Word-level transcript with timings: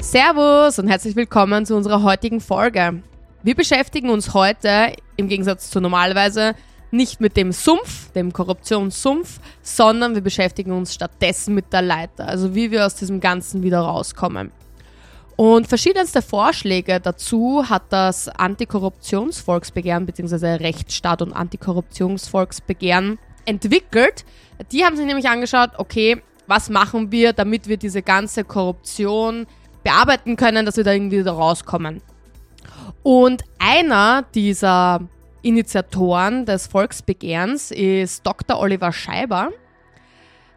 Servus 0.00 0.78
und 0.78 0.88
herzlich 0.88 1.16
willkommen 1.16 1.66
zu 1.66 1.74
unserer 1.74 2.02
heutigen 2.02 2.40
Folge. 2.40 3.02
Wir 3.42 3.54
beschäftigen 3.54 4.10
uns 4.10 4.34
heute, 4.34 4.92
im 5.16 5.28
Gegensatz 5.28 5.70
zu 5.70 5.80
normalerweise, 5.80 6.54
nicht 6.90 7.20
mit 7.20 7.36
dem 7.36 7.50
Sumpf, 7.50 8.12
dem 8.12 8.32
Korruptionssumpf, 8.32 9.40
sondern 9.62 10.14
wir 10.14 10.22
beschäftigen 10.22 10.72
uns 10.72 10.94
stattdessen 10.94 11.54
mit 11.54 11.72
der 11.72 11.82
Leiter, 11.82 12.28
also 12.28 12.54
wie 12.54 12.70
wir 12.70 12.86
aus 12.86 12.94
diesem 12.94 13.20
Ganzen 13.20 13.62
wieder 13.62 13.80
rauskommen. 13.80 14.52
Und 15.36 15.66
verschiedenste 15.66 16.22
Vorschläge 16.22 17.00
dazu 17.00 17.68
hat 17.68 17.84
das 17.90 18.28
Antikorruptionsvolksbegehren 18.28 20.06
bzw. 20.06 20.54
Rechtsstaat 20.56 21.20
und 21.20 21.32
Antikorruptionsvolksbegehren 21.32 23.18
entwickelt. 23.44 24.24
Die 24.72 24.84
haben 24.84 24.96
sich 24.96 25.06
nämlich 25.06 25.28
angeschaut, 25.28 25.70
okay, 25.78 26.22
was 26.46 26.70
machen 26.70 27.10
wir, 27.12 27.32
damit 27.32 27.68
wir 27.68 27.76
diese 27.76 28.02
ganze 28.02 28.44
Korruption 28.44 29.46
bearbeiten 29.86 30.34
können, 30.34 30.66
dass 30.66 30.76
wir 30.76 30.82
da 30.82 30.92
irgendwie 30.92 31.20
wieder 31.20 31.32
rauskommen. 31.32 32.02
Und 33.04 33.44
einer 33.60 34.24
dieser 34.34 35.00
Initiatoren 35.42 36.44
des 36.44 36.66
Volksbegehrens 36.66 37.70
ist 37.70 38.26
Dr. 38.26 38.58
Oliver 38.58 38.92
Scheiber. 38.92 39.50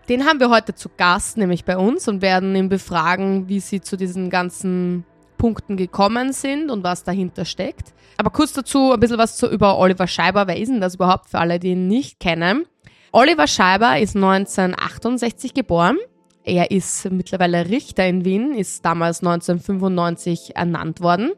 Den 0.09 0.25
haben 0.25 0.39
wir 0.39 0.49
heute 0.49 0.73
zu 0.73 0.89
Gast, 0.97 1.37
nämlich 1.37 1.63
bei 1.63 1.77
uns, 1.77 2.07
und 2.07 2.23
werden 2.23 2.55
ihn 2.55 2.69
befragen, 2.69 3.47
wie 3.47 3.59
sie 3.59 3.81
zu 3.81 3.97
diesen 3.97 4.31
ganzen 4.31 5.05
Punkten 5.37 5.77
gekommen 5.77 6.33
sind 6.33 6.71
und 6.71 6.83
was 6.83 7.03
dahinter 7.03 7.45
steckt. 7.45 7.93
Aber 8.17 8.31
kurz 8.31 8.53
dazu 8.53 8.91
ein 8.91 8.99
bisschen 8.99 9.19
was 9.19 9.37
zu, 9.37 9.47
über 9.47 9.77
Oliver 9.77 10.07
Scheiber. 10.07 10.47
Wer 10.47 10.57
ist 10.57 10.69
denn 10.69 10.81
das 10.81 10.95
überhaupt 10.95 11.29
für 11.29 11.37
alle, 11.37 11.59
die 11.59 11.73
ihn 11.73 11.87
nicht 11.87 12.19
kennen? 12.19 12.65
Oliver 13.11 13.45
Scheiber 13.45 13.99
ist 13.99 14.15
1968 14.15 15.53
geboren. 15.53 15.99
Er 16.43 16.71
ist 16.71 17.09
mittlerweile 17.11 17.69
Richter 17.69 18.07
in 18.07 18.25
Wien, 18.25 18.53
ist 18.53 18.85
damals 18.85 19.19
1995 19.19 20.55
ernannt 20.55 21.01
worden. 21.01 21.31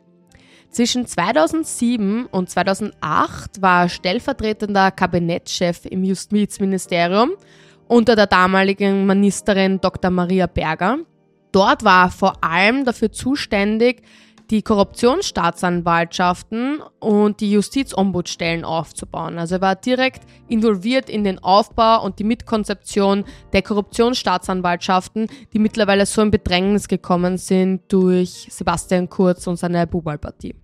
Zwischen 0.70 1.06
2007 1.06 2.28
und 2.28 2.50
2008 2.50 3.62
war 3.62 3.84
er 3.84 3.90
stellvertretender 3.90 4.92
Kabinettschef 4.92 5.86
im 5.86 6.04
Justizministerium 6.04 7.32
unter 7.88 8.16
der 8.16 8.28
damaligen 8.28 9.06
Ministerin 9.06 9.82
Dr. 9.82 10.12
Maria 10.12 10.48
Berger. 10.48 11.00
Dort 11.52 11.84
war 11.84 12.06
er 12.06 12.12
vor 12.12 12.42
allem 12.42 12.86
dafür 12.86 13.12
zuständig, 13.12 14.04
die 14.52 14.62
Korruptionsstaatsanwaltschaften 14.62 16.82
und 17.00 17.40
die 17.40 17.52
Justizombudsstellen 17.52 18.64
aufzubauen. 18.66 19.40
Also 19.40 19.56
er 19.56 19.62
war 19.62 19.76
direkt 19.76 20.24
involviert 20.50 21.10
in 21.10 21.24
den 21.24 21.40
Aufbau 21.40 22.04
und 22.04 22.20
die 22.20 22.26
Mitkonzeption 22.26 23.24
der 23.54 23.62
Korruptionsstaatsanwaltschaften, 23.62 25.28
die 25.54 25.60
mittlerweile 25.60 26.06
so 26.06 26.22
in 26.22 26.32
Bedrängnis 26.32 26.90
gekommen 26.90 27.38
sind 27.38 27.84
durch 27.92 28.48
Sebastian 28.50 29.10
Kurz 29.10 29.48
und 29.48 29.56
seine 29.56 29.88
Bubalpartie. 29.88 30.56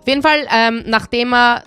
Auf 0.00 0.08
jeden 0.08 0.22
Fall, 0.22 0.46
ähm, 0.50 0.82
nachdem 0.86 1.34
er 1.34 1.64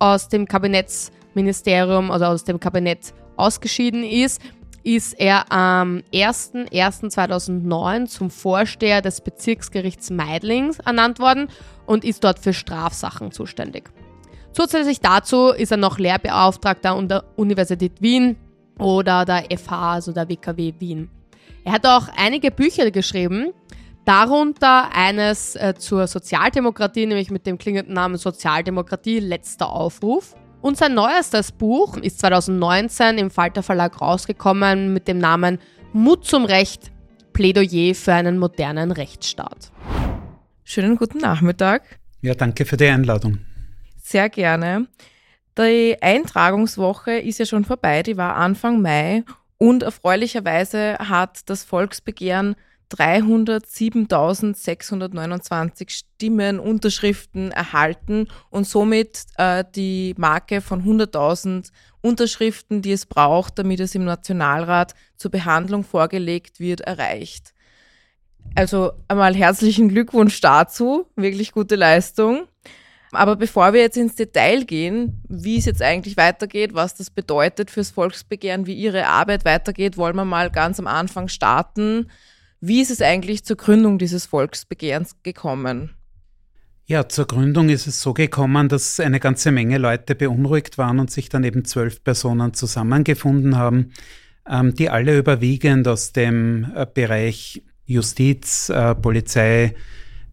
aus 0.00 0.28
dem 0.28 0.48
Kabinettsministerium, 0.48 2.10
also 2.10 2.24
aus 2.26 2.42
dem 2.42 2.58
Kabinett 2.58 3.14
ausgeschieden 3.36 4.02
ist, 4.02 4.42
ist 4.86 5.18
er 5.18 5.50
am 5.50 6.04
01.01.2009 6.12 8.06
zum 8.06 8.30
Vorsteher 8.30 9.02
des 9.02 9.20
Bezirksgerichts 9.20 10.10
Meidlings 10.10 10.78
ernannt 10.78 11.18
worden 11.18 11.48
und 11.86 12.04
ist 12.04 12.22
dort 12.22 12.38
für 12.38 12.52
Strafsachen 12.52 13.32
zuständig. 13.32 13.90
Zusätzlich 14.52 15.00
dazu 15.00 15.48
ist 15.48 15.72
er 15.72 15.76
noch 15.76 15.98
Lehrbeauftragter 15.98 16.92
an 16.92 17.08
der 17.08 17.24
Universität 17.34 18.00
Wien 18.00 18.36
oder 18.78 19.24
der 19.24 19.46
FH, 19.58 19.94
also 19.94 20.12
der 20.12 20.28
WKW 20.28 20.74
Wien. 20.78 21.10
Er 21.64 21.72
hat 21.72 21.84
auch 21.84 22.06
einige 22.16 22.52
Bücher 22.52 22.92
geschrieben, 22.92 23.52
darunter 24.04 24.94
eines 24.94 25.56
äh, 25.56 25.74
zur 25.76 26.06
Sozialdemokratie, 26.06 27.06
nämlich 27.06 27.32
mit 27.32 27.44
dem 27.44 27.58
klingenden 27.58 27.94
Namen 27.94 28.18
Sozialdemokratie, 28.18 29.18
letzter 29.18 29.68
Aufruf. 29.68 30.36
Und 30.66 30.76
sein 30.76 30.94
neuestes 30.94 31.52
Buch 31.52 31.96
ist 31.96 32.18
2019 32.18 33.18
im 33.18 33.30
Falter 33.30 33.62
Verlag 33.62 34.00
rausgekommen 34.00 34.92
mit 34.92 35.06
dem 35.06 35.18
Namen 35.18 35.60
Mut 35.92 36.24
zum 36.26 36.44
Recht, 36.44 36.90
Plädoyer 37.32 37.94
für 37.94 38.14
einen 38.14 38.36
modernen 38.36 38.90
Rechtsstaat. 38.90 39.70
Schönen 40.64 40.96
guten 40.96 41.18
Nachmittag. 41.18 42.00
Ja, 42.20 42.34
danke 42.34 42.64
für 42.64 42.76
die 42.76 42.88
Einladung. 42.88 43.38
Sehr 44.02 44.28
gerne. 44.28 44.88
Die 45.56 45.98
Eintragungswoche 46.00 47.12
ist 47.12 47.38
ja 47.38 47.46
schon 47.46 47.64
vorbei, 47.64 48.02
die 48.02 48.16
war 48.16 48.34
Anfang 48.34 48.82
Mai 48.82 49.22
und 49.58 49.84
erfreulicherweise 49.84 50.98
hat 50.98 51.48
das 51.48 51.62
Volksbegehren 51.62 52.56
307.629 52.90 55.90
Stimmen, 55.90 56.60
Unterschriften 56.60 57.50
erhalten 57.50 58.28
und 58.50 58.66
somit 58.66 59.24
äh, 59.36 59.64
die 59.74 60.14
Marke 60.16 60.60
von 60.60 60.84
100.000 60.84 61.72
Unterschriften, 62.00 62.82
die 62.82 62.92
es 62.92 63.06
braucht, 63.06 63.58
damit 63.58 63.80
es 63.80 63.94
im 63.94 64.04
Nationalrat 64.04 64.94
zur 65.16 65.32
Behandlung 65.32 65.84
vorgelegt 65.84 66.60
wird, 66.60 66.82
erreicht. 66.82 67.54
Also 68.54 68.92
einmal 69.08 69.34
herzlichen 69.34 69.88
Glückwunsch 69.88 70.40
dazu, 70.40 71.06
wirklich 71.16 71.50
gute 71.52 71.74
Leistung. 71.74 72.46
Aber 73.12 73.36
bevor 73.36 73.72
wir 73.72 73.80
jetzt 73.80 73.96
ins 73.96 74.14
Detail 74.14 74.64
gehen, 74.64 75.22
wie 75.28 75.58
es 75.58 75.64
jetzt 75.64 75.82
eigentlich 75.82 76.16
weitergeht, 76.16 76.74
was 76.74 76.94
das 76.94 77.10
bedeutet 77.10 77.70
fürs 77.70 77.90
Volksbegehren, 77.90 78.66
wie 78.66 78.74
Ihre 78.74 79.06
Arbeit 79.06 79.44
weitergeht, 79.44 79.96
wollen 79.96 80.16
wir 80.16 80.24
mal 80.24 80.50
ganz 80.50 80.78
am 80.78 80.86
Anfang 80.86 81.28
starten. 81.28 82.10
Wie 82.60 82.80
ist 82.80 82.90
es 82.90 83.02
eigentlich 83.02 83.44
zur 83.44 83.56
Gründung 83.56 83.98
dieses 83.98 84.26
Volksbegehrens 84.26 85.16
gekommen? 85.22 85.90
Ja, 86.86 87.08
zur 87.08 87.26
Gründung 87.26 87.68
ist 87.68 87.86
es 87.86 88.00
so 88.00 88.14
gekommen, 88.14 88.68
dass 88.68 89.00
eine 89.00 89.18
ganze 89.18 89.50
Menge 89.50 89.78
Leute 89.78 90.14
beunruhigt 90.14 90.78
waren 90.78 91.00
und 91.00 91.10
sich 91.10 91.28
dann 91.28 91.44
eben 91.44 91.64
zwölf 91.64 92.02
Personen 92.04 92.54
zusammengefunden 92.54 93.56
haben, 93.56 93.92
ähm, 94.48 94.74
die 94.74 94.88
alle 94.88 95.18
überwiegend 95.18 95.88
aus 95.88 96.12
dem 96.12 96.72
äh, 96.74 96.86
Bereich 96.92 97.62
Justiz, 97.86 98.68
äh, 98.68 98.94
Polizei, 98.94 99.74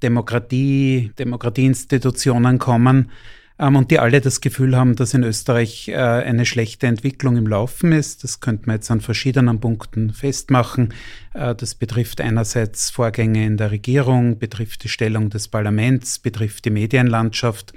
Demokratie, 0.03 1.11
Demokratieinstitutionen 1.17 2.59
kommen 2.59 3.09
und 3.57 3.91
die 3.91 3.99
alle 3.99 4.19
das 4.19 4.41
Gefühl 4.41 4.75
haben, 4.75 4.95
dass 4.95 5.13
in 5.13 5.23
Österreich 5.23 5.87
äh, 5.87 5.95
eine 5.95 6.45
schlechte 6.45 6.87
Entwicklung 6.87 7.37
im 7.37 7.47
Laufen 7.47 7.91
ist. 7.91 8.23
Das 8.23 8.39
könnte 8.39 8.65
man 8.65 8.77
jetzt 8.77 8.89
an 8.89 8.99
verschiedenen 8.99 9.59
Punkten 9.59 10.11
festmachen. 10.11 10.93
Äh, 11.33 11.53
das 11.53 11.75
betrifft 11.75 12.19
einerseits 12.19 12.89
Vorgänge 12.89 13.45
in 13.45 13.57
der 13.57 13.71
Regierung, 13.71 14.39
betrifft 14.39 14.83
die 14.83 14.89
Stellung 14.89 15.29
des 15.29 15.47
Parlaments, 15.47 16.19
betrifft 16.19 16.65
die 16.65 16.71
Medienlandschaft. 16.71 17.73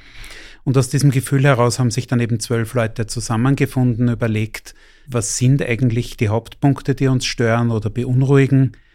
Und 0.64 0.76
aus 0.78 0.88
diesem 0.88 1.10
Gefühl 1.10 1.44
heraus 1.44 1.78
haben 1.78 1.90
sich 1.90 2.06
dann 2.06 2.20
eben 2.20 2.40
zwölf 2.40 2.74
Leute 2.74 3.06
zusammengefunden, 3.06 4.08
überlegt, 4.08 4.74
was 5.06 5.38
sind 5.38 5.62
eigentlich 5.62 6.16
die 6.16 6.28
Hauptpunkte, 6.28 6.94
die 6.94 7.06
uns 7.06 7.24
stören 7.26 7.70
oder 7.70 7.90
beunruhigen 7.90 8.72
ähm, 8.72 8.85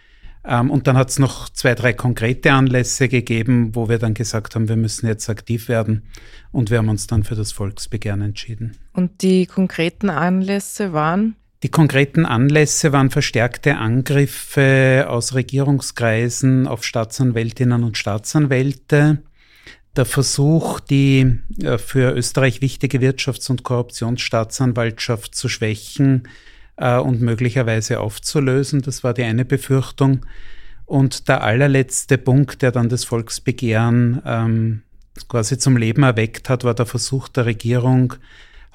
und 0.43 0.87
dann 0.87 0.97
hat 0.97 1.09
es 1.09 1.19
noch 1.19 1.49
zwei, 1.49 1.75
drei 1.75 1.93
konkrete 1.93 2.51
Anlässe 2.51 3.07
gegeben, 3.07 3.75
wo 3.75 3.89
wir 3.89 3.99
dann 3.99 4.15
gesagt 4.15 4.55
haben, 4.55 4.69
wir 4.69 4.75
müssen 4.75 5.05
jetzt 5.05 5.29
aktiv 5.29 5.67
werden. 5.67 6.03
Und 6.51 6.71
wir 6.71 6.79
haben 6.79 6.89
uns 6.89 7.05
dann 7.07 7.23
für 7.23 7.35
das 7.35 7.51
Volksbegehren 7.51 8.21
entschieden. 8.21 8.77
Und 8.93 9.21
die 9.21 9.45
konkreten 9.45 10.09
Anlässe 10.09 10.93
waren? 10.93 11.35
Die 11.63 11.69
konkreten 11.69 12.25
Anlässe 12.25 12.91
waren 12.91 13.11
verstärkte 13.11 13.77
Angriffe 13.77 15.05
aus 15.07 15.35
Regierungskreisen 15.35 16.67
auf 16.67 16.83
Staatsanwältinnen 16.83 17.83
und 17.83 17.99
Staatsanwälte. 17.99 19.21
Der 19.95 20.05
Versuch, 20.05 20.79
die 20.79 21.39
äh, 21.61 21.77
für 21.77 22.13
Österreich 22.13 22.61
wichtige 22.61 22.97
Wirtschafts- 22.97 23.51
und 23.51 23.61
Korruptionsstaatsanwaltschaft 23.63 25.35
zu 25.35 25.49
schwächen, 25.49 26.27
äh, 26.81 26.97
und 26.97 27.21
möglicherweise 27.21 27.99
aufzulösen. 27.99 28.81
Das 28.81 29.03
war 29.03 29.13
die 29.13 29.23
eine 29.23 29.45
Befürchtung. 29.45 30.25
Und 30.85 31.29
der 31.29 31.43
allerletzte 31.43 32.17
Punkt, 32.17 32.61
der 32.61 32.71
dann 32.71 32.89
das 32.89 33.05
Volksbegehren 33.05 34.21
ähm, 34.25 34.81
quasi 35.29 35.57
zum 35.57 35.77
Leben 35.77 36.03
erweckt 36.03 36.49
hat, 36.49 36.63
war 36.65 36.73
der 36.73 36.85
Versuch 36.85 37.29
der 37.29 37.45
Regierung, 37.45 38.15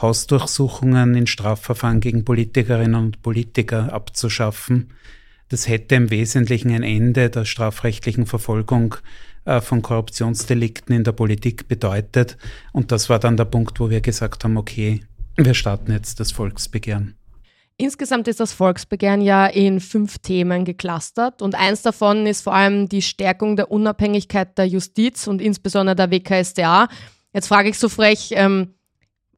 Hausdurchsuchungen 0.01 1.15
in 1.15 1.27
Strafverfahren 1.27 2.01
gegen 2.01 2.25
Politikerinnen 2.25 2.95
und 2.95 3.23
Politiker 3.23 3.93
abzuschaffen. 3.93 4.93
Das 5.49 5.69
hätte 5.69 5.95
im 5.95 6.11
Wesentlichen 6.11 6.71
ein 6.71 6.83
Ende 6.83 7.29
der 7.29 7.45
strafrechtlichen 7.45 8.27
Verfolgung 8.27 8.97
äh, 9.45 9.61
von 9.61 9.83
Korruptionsdelikten 9.83 10.95
in 10.95 11.05
der 11.05 11.13
Politik 11.13 11.69
bedeutet. 11.69 12.37
Und 12.73 12.93
das 12.93 13.09
war 13.09 13.19
dann 13.19 13.37
der 13.37 13.45
Punkt, 13.47 13.79
wo 13.81 13.91
wir 13.91 14.01
gesagt 14.01 14.45
haben, 14.45 14.57
okay, 14.57 15.01
wir 15.37 15.55
starten 15.55 15.93
jetzt 15.93 16.21
das 16.21 16.33
Volksbegehren. 16.33 17.15
Insgesamt 17.79 18.27
ist 18.27 18.41
das 18.41 18.55
Volksbegehren 18.55 19.21
ja 19.21 19.47
in 19.47 19.81
fünf 19.81 20.19
Themen 20.19 20.65
geclustert 20.65 21.43
und 21.43 21.55
eins 21.55 21.83
davon 21.83 22.27
ist 22.27 22.41
vor 22.41 22.55
allem 22.55 22.89
die 22.89 23.03
Stärkung 23.03 23.57
der 23.57 23.71
Unabhängigkeit 23.71 24.57
der 24.57 24.67
Justiz 24.67 25.27
und 25.27 25.43
insbesondere 25.43 25.95
der 25.95 26.11
WKSDA. 26.11 26.89
Jetzt 27.35 27.49
frage 27.49 27.69
ich 27.69 27.79
so 27.79 27.91
frech, 27.91 28.31
ähm, 28.33 28.75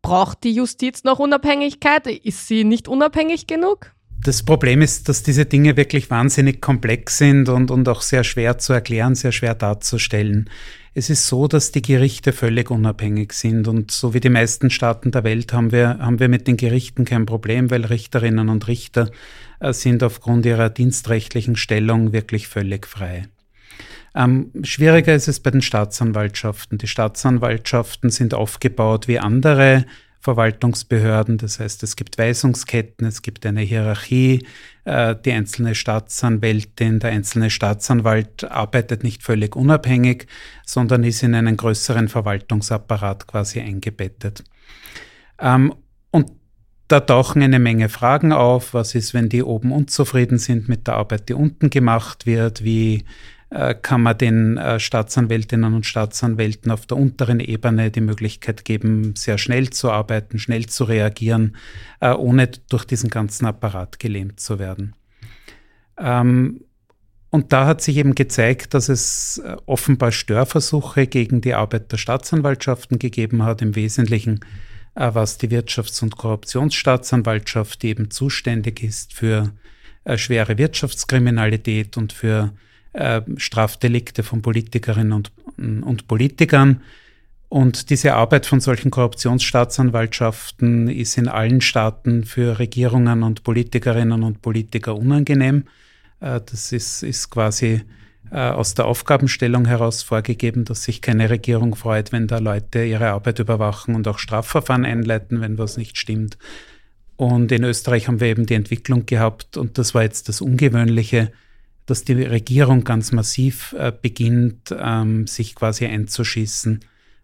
braucht 0.03 0.45
die 0.45 0.53
Justiz 0.53 1.03
noch 1.03 1.19
Unabhängigkeit? 1.19 2.07
Ist 2.07 2.47
sie 2.47 2.63
nicht 2.63 2.87
unabhängig 2.87 3.49
genug? 3.49 3.93
Das 4.23 4.43
Problem 4.43 4.83
ist, 4.83 5.09
dass 5.09 5.23
diese 5.23 5.47
Dinge 5.47 5.77
wirklich 5.77 6.11
wahnsinnig 6.11 6.61
komplex 6.61 7.19
sind 7.19 7.49
und, 7.49 7.71
und 7.71 7.89
auch 7.89 8.03
sehr 8.03 8.25
schwer 8.25 8.59
zu 8.59 8.73
erklären, 8.73 9.15
sehr 9.15 9.33
schwer 9.33 9.55
darzustellen. 9.55 10.51
Es 10.95 11.11
ist 11.11 11.29
so, 11.29 11.47
dass 11.47 11.71
die 11.71 11.83
Gerichte 11.83 12.33
völlig 12.33 12.71
unabhängig 12.71 13.33
sind 13.33 13.69
und 13.69 13.91
so 13.93 14.15
wie 14.15 14.21
die 14.21 14.31
meisten 14.31 14.71
Staaten 14.71 15.13
der 15.13 15.23
Welt 15.23 15.53
haben 15.53 15.71
wir, 15.71 15.99
haben 15.99 16.19
wir 16.19 16.29
mit 16.29 16.49
den 16.49 16.57
Gerichten 16.57 17.05
kein 17.05 17.27
Problem, 17.27 17.71
weil 17.71 17.85
Richterinnen 17.85 18.49
und 18.49 18.67
Richter 18.67 19.11
äh, 19.61 19.73
sind 19.73 20.03
aufgrund 20.03 20.45
ihrer 20.45 20.71
dienstrechtlichen 20.71 21.55
Stellung 21.55 22.13
wirklich 22.13 22.49
völlig 22.49 22.87
frei. 22.87 23.29
Ähm, 24.15 24.51
schwieriger 24.65 25.15
ist 25.15 25.29
es 25.29 25.39
bei 25.39 25.53
den 25.53 25.63
Staatsanwaltschaften. 25.63 26.79
Die 26.79 26.89
Staatsanwaltschaften 26.89 28.11
sind 28.11 28.35
aufgebaut 28.35 29.07
wie 29.07 29.21
andere 29.21 29.85
Verwaltungsbehörden. 30.21 31.39
Das 31.39 31.61
heißt, 31.61 31.83
es 31.83 31.97
gibt 31.97 32.19
Weisungsketten, 32.19 33.07
es 33.07 33.23
gibt 33.23 33.47
eine 33.47 33.61
Hierarchie. 33.61 34.47
Äh, 34.85 35.15
die 35.25 35.33
einzelne 35.33 35.75
Staatsanwältin, 35.75 36.99
der 36.99 37.11
einzelne 37.11 37.51
Staatsanwalt 37.51 38.45
arbeitet 38.45 39.05
nicht 39.05 39.23
völlig 39.23 39.55
unabhängig, 39.55 40.27
sondern 40.67 41.05
ist 41.05 41.23
in 41.23 41.35
einen 41.35 41.57
größeren 41.57 42.09
Verwaltungsapparat 42.09 43.27
quasi 43.27 43.61
eingebettet. 43.61 44.45
Ähm, 45.41 45.75
und 46.11 46.33
da 46.89 47.01
tauchen 47.01 47.43
eine 47.43 47.59
Menge 47.59 47.89
Fragen 47.91 48.33
auf. 48.33 48.73
Was 48.75 48.95
ist, 48.95 49.13
wenn 49.13 49.29
die 49.29 49.43
oben 49.43 49.73
unzufrieden 49.73 50.39
sind 50.39 50.69
mit 50.69 50.87
der 50.87 50.95
Arbeit, 50.95 51.29
die 51.29 51.35
unten 51.35 51.71
gemacht 51.71 52.25
wird? 52.25 52.65
Wie 52.65 53.05
kann 53.75 54.03
man 54.03 54.19
den 54.19 54.59
äh, 54.59 54.79
Staatsanwältinnen 54.79 55.73
und 55.73 55.87
Staatsanwälten 55.87 56.71
auf 56.71 56.85
der 56.85 56.99
unteren 56.99 57.41
Ebene 57.41 57.91
die 57.91 58.03
Möglichkeit 58.03 58.65
geben, 58.65 59.15
sehr 59.17 59.39
schnell 59.39 59.71
zu 59.71 59.91
arbeiten, 59.91 60.39
schnell 60.39 60.67
zu 60.67 60.85
reagieren, 60.85 61.57
äh, 62.01 62.13
ohne 62.13 62.51
durch 62.69 62.85
diesen 62.85 63.09
ganzen 63.09 63.47
Apparat 63.47 63.99
gelähmt 63.99 64.39
zu 64.39 64.59
werden. 64.59 64.95
Ähm, 65.97 66.61
und 67.31 67.53
da 67.53 67.67
hat 67.67 67.81
sich 67.81 67.97
eben 67.97 68.15
gezeigt, 68.15 68.73
dass 68.73 68.89
es 68.89 69.43
offenbar 69.67 70.13
Störversuche 70.13 71.07
gegen 71.07 71.43
die 71.43 71.53
Arbeit 71.53 71.93
der 71.93 71.99
Staatsanwaltschaften 71.99 72.99
gegeben 72.99 73.43
hat, 73.43 73.61
im 73.61 73.77
Wesentlichen 73.77 74.41
was 74.95 75.37
die 75.37 75.49
Wirtschafts- 75.49 76.03
und 76.03 76.17
Korruptionsstaatsanwaltschaft, 76.17 77.83
die 77.83 77.89
eben 77.91 78.11
zuständig 78.11 78.83
ist 78.83 79.13
für 79.13 79.53
schwere 80.17 80.57
Wirtschaftskriminalität 80.57 81.99
und 81.99 82.15
für 82.15 82.55
äh, 82.99 83.23
Strafdelikte 83.37 84.25
von 84.25 84.43
Politikerinnen 84.43 85.13
und, 85.13 85.31
und 85.57 86.09
Politikern. 86.09 86.83
Und 87.49 87.91
diese 87.91 88.15
Arbeit 88.15 88.45
von 88.45 88.61
solchen 88.61 88.91
Korruptionsstaatsanwaltschaften 88.91 90.89
ist 90.89 91.17
in 91.17 91.29
allen 91.29 91.61
Staaten 91.61 92.25
für 92.25 92.59
Regierungen 92.59 93.23
und 93.23 93.45
Politikerinnen 93.45 94.23
und 94.23 94.43
Politiker 94.43 94.97
unangenehm. 94.97 95.65
Äh, 96.21 96.41
das 96.45 96.73
ist, 96.73 97.05
ist 97.05 97.31
quasi 97.31 97.83
äh, 98.33 98.37
aus 98.37 98.75
der 98.75 98.87
Aufgabenstellung 98.87 99.65
heraus 99.65 100.03
vorgegeben, 100.03 100.65
dass 100.65 100.83
sich 100.83 101.01
keine 101.01 101.31
Regierung 101.31 101.77
freut, 101.77 102.11
wenn 102.11 102.27
da 102.27 102.39
Leute 102.39 102.85
ihre 102.85 103.11
Arbeit 103.11 103.39
überwachen 103.39 103.95
und 103.95 104.09
auch 104.09 104.19
Strafverfahren 104.19 104.85
einleiten, 104.85 105.41
wenn 105.41 105.57
was 105.57 105.77
nicht 105.77 105.97
stimmt. 105.97 106.37
Und 107.17 107.53
in 107.53 107.63
Österreich 107.63 108.09
haben 108.09 108.21
wir 108.21 108.27
eben 108.27 108.47
die 108.47 108.55
Entwicklung 108.55 109.07
gehabt, 109.07 109.57
und 109.57 109.79
das 109.79 109.95
war 109.95 110.03
jetzt 110.03 110.29
das 110.29 110.41
Ungewöhnliche, 110.41 111.33
dass 111.89 112.05
die 112.05 112.13
Regierung 112.13 112.85
ganz 112.85 113.13
massiv 113.13 113.73
äh, 113.73 113.91
beginnt, 113.91 114.75
ähm, 114.79 115.27
sich 115.27 115.55
quasi 115.55 115.87
einzuschießen 115.87 116.81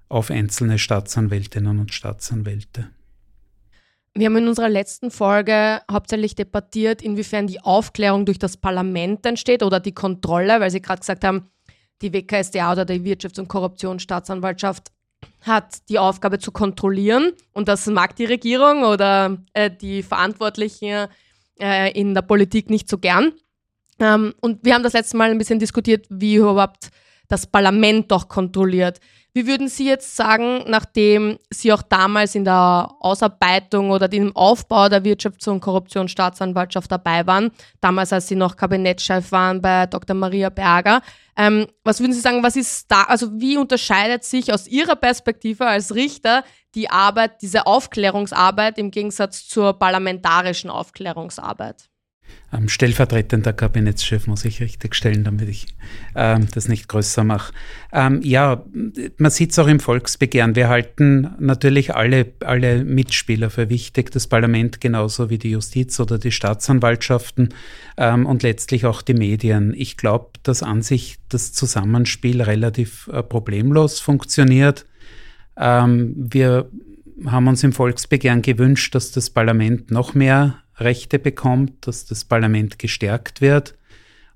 auf 0.08 0.30
einzelne 0.30 0.78
Staatsanwältinnen 0.78 1.78
und 1.78 1.92
Staatsanwälte. 1.92 2.88
Wir 4.14 4.26
haben 4.26 4.36
in 4.36 4.48
unserer 4.48 4.70
letzten 4.70 5.10
Folge 5.10 5.82
hauptsächlich 5.90 6.34
debattiert, 6.34 7.02
inwiefern 7.02 7.46
die 7.46 7.60
Aufklärung 7.60 8.24
durch 8.24 8.38
das 8.38 8.56
Parlament 8.56 9.26
entsteht 9.26 9.62
oder 9.62 9.80
die 9.80 9.92
Kontrolle, 9.92 10.60
weil 10.60 10.70
Sie 10.70 10.80
gerade 10.80 11.00
gesagt 11.00 11.24
haben, 11.24 11.50
die 12.00 12.12
WKSDA 12.12 12.72
oder 12.72 12.84
die 12.86 13.02
Wirtschafts- 13.02 13.40
und 13.40 13.48
Korruptionsstaatsanwaltschaft 13.48 14.92
hat 15.42 15.88
die 15.90 15.98
Aufgabe 15.98 16.38
zu 16.38 16.52
kontrollieren 16.52 17.32
und 17.52 17.68
das 17.68 17.86
mag 17.86 18.16
die 18.16 18.24
Regierung 18.24 18.84
oder 18.84 19.36
äh, 19.52 19.70
die 19.70 20.02
Verantwortlichen 20.02 21.08
äh, 21.60 21.92
in 21.92 22.14
der 22.14 22.22
Politik 22.22 22.70
nicht 22.70 22.88
so 22.88 22.96
gern. 22.98 23.32
Ähm, 23.98 24.34
und 24.40 24.64
wir 24.64 24.74
haben 24.74 24.82
das 24.82 24.92
letzte 24.92 25.16
Mal 25.16 25.30
ein 25.30 25.38
bisschen 25.38 25.58
diskutiert, 25.58 26.06
wie 26.10 26.36
überhaupt 26.36 26.90
das 27.28 27.46
Parlament 27.46 28.10
doch 28.10 28.28
kontrolliert. 28.28 29.00
Wie 29.36 29.48
würden 29.48 29.66
Sie 29.66 29.86
jetzt 29.88 30.14
sagen, 30.14 30.62
nachdem 30.68 31.38
Sie 31.50 31.72
auch 31.72 31.82
damals 31.82 32.36
in 32.36 32.44
der 32.44 32.88
Ausarbeitung 33.00 33.90
oder 33.90 34.06
dem 34.06 34.34
Aufbau 34.36 34.88
der 34.88 35.02
Wirtschafts- 35.02 35.48
und 35.48 35.58
Korruptionsstaatsanwaltschaft 35.58 36.92
dabei 36.92 37.26
waren, 37.26 37.50
damals 37.80 38.12
als 38.12 38.28
Sie 38.28 38.36
noch 38.36 38.54
Kabinettschef 38.54 39.32
waren 39.32 39.60
bei 39.60 39.86
Dr. 39.86 40.14
Maria 40.14 40.50
Berger, 40.50 41.02
ähm, 41.36 41.66
was 41.82 41.98
würden 41.98 42.12
Sie 42.12 42.20
sagen, 42.20 42.44
was 42.44 42.54
ist 42.54 42.88
da, 42.88 43.02
also 43.02 43.28
wie 43.40 43.56
unterscheidet 43.56 44.22
sich 44.22 44.52
aus 44.52 44.68
Ihrer 44.68 44.94
Perspektive 44.94 45.66
als 45.66 45.96
Richter 45.96 46.44
die 46.76 46.88
Arbeit, 46.88 47.42
diese 47.42 47.66
Aufklärungsarbeit 47.66 48.78
im 48.78 48.92
Gegensatz 48.92 49.48
zur 49.48 49.72
parlamentarischen 49.76 50.70
Aufklärungsarbeit? 50.70 51.88
Ähm, 52.54 52.68
stellvertretender 52.68 53.52
Kabinettschef 53.52 54.26
muss 54.26 54.44
ich 54.44 54.60
richtig 54.60 54.94
stellen, 54.94 55.24
damit 55.24 55.48
ich 55.48 55.66
ähm, 56.14 56.46
das 56.54 56.68
nicht 56.68 56.88
größer 56.88 57.24
mache. 57.24 57.52
Ähm, 57.92 58.20
ja, 58.22 58.64
man 59.18 59.30
sieht 59.30 59.52
es 59.52 59.58
auch 59.58 59.66
im 59.66 59.80
Volksbegehren. 59.80 60.54
Wir 60.54 60.68
halten 60.68 61.34
natürlich 61.40 61.94
alle, 61.94 62.32
alle 62.40 62.84
Mitspieler 62.84 63.50
für 63.50 63.70
wichtig, 63.70 64.10
das 64.12 64.28
Parlament 64.28 64.80
genauso 64.80 65.30
wie 65.30 65.38
die 65.38 65.50
Justiz 65.50 65.98
oder 65.98 66.18
die 66.18 66.30
Staatsanwaltschaften 66.30 67.52
ähm, 67.96 68.26
und 68.26 68.42
letztlich 68.42 68.86
auch 68.86 69.02
die 69.02 69.14
Medien. 69.14 69.74
Ich 69.76 69.96
glaube, 69.96 70.30
dass 70.44 70.62
an 70.62 70.82
sich 70.82 71.18
das 71.28 71.52
Zusammenspiel 71.52 72.40
relativ 72.40 73.08
äh, 73.08 73.22
problemlos 73.22 73.98
funktioniert. 73.98 74.86
Ähm, 75.56 76.14
wir 76.16 76.70
haben 77.26 77.48
uns 77.48 77.64
im 77.64 77.72
Volksbegehren 77.72 78.42
gewünscht, 78.42 78.94
dass 78.94 79.10
das 79.10 79.30
Parlament 79.30 79.90
noch 79.90 80.14
mehr 80.14 80.63
Rechte 80.78 81.18
bekommt, 81.18 81.86
dass 81.86 82.06
das 82.06 82.24
Parlament 82.24 82.78
gestärkt 82.78 83.40
wird. 83.40 83.74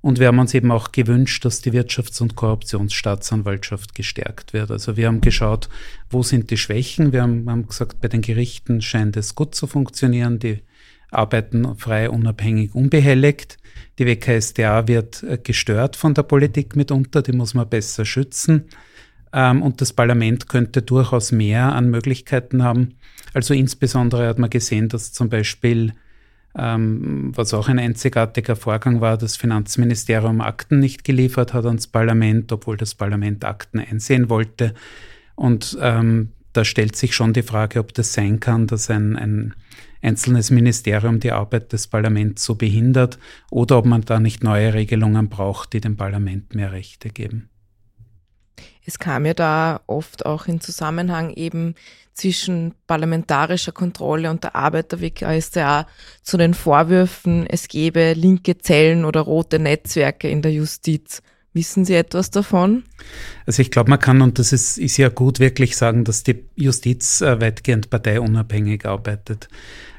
Und 0.00 0.20
wir 0.20 0.28
haben 0.28 0.38
uns 0.38 0.54
eben 0.54 0.70
auch 0.70 0.92
gewünscht, 0.92 1.44
dass 1.44 1.60
die 1.60 1.72
Wirtschafts- 1.72 2.22
und 2.22 2.36
Korruptionsstaatsanwaltschaft 2.36 3.94
gestärkt 3.94 4.52
wird. 4.52 4.70
Also 4.70 4.96
wir 4.96 5.08
haben 5.08 5.20
geschaut, 5.20 5.68
wo 6.08 6.22
sind 6.22 6.50
die 6.50 6.56
Schwächen. 6.56 7.12
Wir 7.12 7.22
haben, 7.22 7.50
haben 7.50 7.66
gesagt, 7.66 8.00
bei 8.00 8.08
den 8.08 8.22
Gerichten 8.22 8.80
scheint 8.80 9.16
es 9.16 9.34
gut 9.34 9.56
zu 9.56 9.66
funktionieren. 9.66 10.38
Die 10.38 10.62
arbeiten 11.10 11.74
frei, 11.76 12.10
unabhängig, 12.10 12.74
unbehelligt. 12.74 13.56
Die 13.98 14.06
WKSDA 14.06 14.86
wird 14.86 15.24
äh, 15.24 15.38
gestört 15.42 15.96
von 15.96 16.14
der 16.14 16.22
Politik 16.22 16.76
mitunter, 16.76 17.22
die 17.22 17.32
muss 17.32 17.54
man 17.54 17.68
besser 17.68 18.04
schützen. 18.04 18.66
Ähm, 19.32 19.62
und 19.62 19.80
das 19.80 19.92
Parlament 19.92 20.48
könnte 20.48 20.82
durchaus 20.82 21.32
mehr 21.32 21.72
an 21.74 21.90
Möglichkeiten 21.90 22.62
haben. 22.62 22.94
Also 23.34 23.52
insbesondere 23.52 24.28
hat 24.28 24.38
man 24.38 24.50
gesehen, 24.50 24.88
dass 24.88 25.12
zum 25.12 25.28
Beispiel 25.28 25.92
ähm, 26.58 27.32
was 27.34 27.54
auch 27.54 27.68
ein 27.68 27.78
einzigartiger 27.78 28.56
Vorgang 28.56 29.00
war, 29.00 29.16
das 29.16 29.36
Finanzministerium 29.36 30.40
Akten 30.40 30.80
nicht 30.80 31.04
geliefert 31.04 31.54
hat 31.54 31.66
ans 31.66 31.86
Parlament, 31.86 32.50
obwohl 32.52 32.76
das 32.76 32.94
Parlament 32.94 33.44
Akten 33.44 33.78
einsehen 33.78 34.28
wollte. 34.28 34.74
Und 35.36 35.78
ähm, 35.80 36.32
da 36.52 36.64
stellt 36.64 36.96
sich 36.96 37.14
schon 37.14 37.32
die 37.32 37.42
Frage, 37.42 37.78
ob 37.78 37.94
das 37.94 38.12
sein 38.12 38.40
kann, 38.40 38.66
dass 38.66 38.90
ein, 38.90 39.16
ein 39.16 39.54
einzelnes 40.02 40.50
Ministerium 40.50 41.20
die 41.20 41.32
Arbeit 41.32 41.72
des 41.72 41.86
Parlaments 41.86 42.44
so 42.44 42.54
behindert 42.54 43.18
oder 43.50 43.78
ob 43.78 43.86
man 43.86 44.02
da 44.02 44.18
nicht 44.18 44.42
neue 44.42 44.74
Regelungen 44.74 45.28
braucht, 45.28 45.72
die 45.72 45.80
dem 45.80 45.96
Parlament 45.96 46.54
mehr 46.54 46.72
Rechte 46.72 47.10
geben. 47.10 47.48
Es 48.88 48.98
kam 48.98 49.26
ja 49.26 49.34
da 49.34 49.82
oft 49.86 50.24
auch 50.24 50.46
in 50.46 50.62
Zusammenhang 50.62 51.28
eben 51.34 51.74
zwischen 52.14 52.74
parlamentarischer 52.86 53.72
Kontrolle 53.72 54.30
und 54.30 54.44
der 54.44 54.56
Arbeit 54.56 54.92
der 54.92 55.02
WKStA 55.02 55.86
zu 56.22 56.38
den 56.38 56.54
Vorwürfen, 56.54 57.46
es 57.46 57.68
gebe 57.68 58.14
linke 58.14 58.56
Zellen 58.56 59.04
oder 59.04 59.20
rote 59.20 59.58
Netzwerke 59.58 60.30
in 60.30 60.40
der 60.40 60.52
Justiz. 60.52 61.20
Wissen 61.54 61.84
Sie 61.84 61.94
etwas 61.94 62.30
davon? 62.30 62.84
Also 63.46 63.62
ich 63.62 63.70
glaube, 63.70 63.90
man 63.90 63.98
kann, 63.98 64.20
und 64.20 64.38
das 64.38 64.52
ist, 64.52 64.78
ist 64.78 64.96
ja 64.96 65.08
gut, 65.08 65.40
wirklich 65.40 65.76
sagen, 65.76 66.04
dass 66.04 66.22
die 66.22 66.44
Justiz 66.56 67.20
äh, 67.20 67.40
weitgehend 67.40 67.90
parteiunabhängig 67.90 68.84
arbeitet. 68.84 69.48